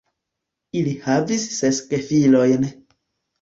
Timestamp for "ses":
1.59-1.83